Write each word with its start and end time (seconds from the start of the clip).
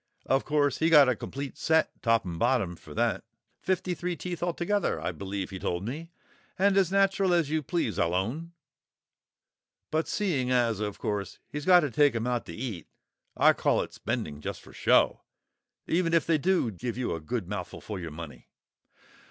Of 0.25 0.45
course, 0.45 0.79
he 0.79 0.89
got 0.89 1.07
a 1.09 1.15
complete 1.15 1.59
set 1.59 2.01
top 2.01 2.25
and 2.25 2.39
bottom 2.39 2.75
for 2.75 2.95
that, 2.95 3.23
fifty 3.61 3.93
three 3.93 4.15
teeth 4.15 4.41
altogether 4.41 4.99
I 4.99 5.11
believe 5.11 5.51
he 5.51 5.59
told 5.59 5.85
me, 5.85 6.09
and 6.57 6.75
as 6.75 6.91
natural 6.91 7.35
as 7.35 7.51
you 7.51 7.61
please, 7.61 7.99
I'll 7.99 8.15
own. 8.15 8.53
But 9.91 10.07
seeing 10.07 10.49
as 10.49 10.79
of 10.79 10.97
course 10.97 11.37
he's 11.51 11.65
got 11.67 11.81
to 11.81 11.91
take 11.91 12.15
'em 12.15 12.25
out 12.25 12.47
to 12.47 12.53
eat, 12.55 12.87
I 13.37 13.53
call 13.53 13.83
it 13.83 13.93
spending 13.93 14.41
just 14.41 14.61
for 14.61 14.73
show, 14.73 15.21
even 15.85 16.15
if 16.15 16.25
they 16.25 16.39
do 16.39 16.71
give 16.71 16.97
you 16.97 17.13
a 17.13 17.21
good 17.21 17.47
mouthful 17.47 17.79
for 17.79 17.99
your 17.99 18.09
money." 18.09 18.47